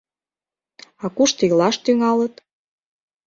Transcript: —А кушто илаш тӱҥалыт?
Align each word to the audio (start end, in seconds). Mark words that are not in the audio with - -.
—А 1.03 1.05
кушто 1.15 1.41
илаш 1.49 1.75
тӱҥалыт? 1.83 2.33